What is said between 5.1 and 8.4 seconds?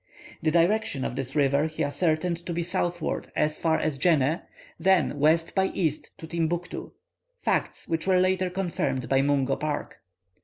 west by east to Timbuctoo facts which were